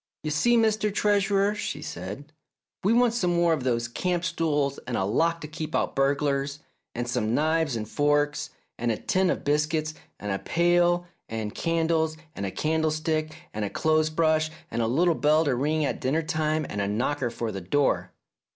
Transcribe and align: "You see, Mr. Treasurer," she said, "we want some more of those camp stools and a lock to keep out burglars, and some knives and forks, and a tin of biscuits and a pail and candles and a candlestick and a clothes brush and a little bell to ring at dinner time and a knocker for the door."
"You 0.23 0.31
see, 0.31 0.57
Mr. 0.57 0.91
Treasurer," 0.91 1.53
she 1.53 1.83
said, 1.83 2.33
"we 2.83 2.91
want 2.91 3.13
some 3.13 3.35
more 3.35 3.53
of 3.53 3.63
those 3.63 3.87
camp 3.87 4.25
stools 4.25 4.79
and 4.87 4.97
a 4.97 5.05
lock 5.05 5.41
to 5.41 5.47
keep 5.47 5.75
out 5.75 5.95
burglars, 5.95 6.57
and 6.95 7.07
some 7.07 7.35
knives 7.35 7.75
and 7.75 7.87
forks, 7.87 8.49
and 8.79 8.91
a 8.91 8.97
tin 8.97 9.29
of 9.29 9.43
biscuits 9.43 9.93
and 10.19 10.31
a 10.31 10.39
pail 10.39 11.05
and 11.29 11.53
candles 11.53 12.17
and 12.35 12.47
a 12.47 12.51
candlestick 12.51 13.35
and 13.53 13.63
a 13.63 13.69
clothes 13.69 14.09
brush 14.09 14.49
and 14.71 14.81
a 14.81 14.87
little 14.87 15.13
bell 15.13 15.45
to 15.45 15.53
ring 15.53 15.85
at 15.85 16.01
dinner 16.01 16.23
time 16.23 16.65
and 16.67 16.81
a 16.81 16.87
knocker 16.87 17.29
for 17.29 17.51
the 17.51 17.61
door." 17.61 18.11